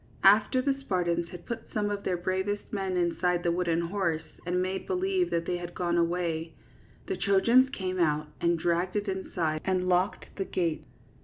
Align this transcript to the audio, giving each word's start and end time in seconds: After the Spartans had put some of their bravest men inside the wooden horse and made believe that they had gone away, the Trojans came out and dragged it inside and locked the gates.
After 0.23 0.63
the 0.63 0.73
Spartans 0.81 1.29
had 1.29 1.45
put 1.45 1.71
some 1.73 1.91
of 1.91 2.03
their 2.03 2.17
bravest 2.17 2.63
men 2.73 2.97
inside 2.97 3.43
the 3.43 3.51
wooden 3.51 3.81
horse 3.81 4.23
and 4.47 4.59
made 4.59 4.87
believe 4.87 5.29
that 5.29 5.45
they 5.45 5.57
had 5.57 5.75
gone 5.75 5.95
away, 5.95 6.55
the 7.05 7.15
Trojans 7.15 7.69
came 7.69 7.99
out 7.99 8.25
and 8.41 8.57
dragged 8.57 8.95
it 8.95 9.07
inside 9.07 9.61
and 9.63 9.87
locked 9.87 10.35
the 10.37 10.45
gates. 10.45 10.89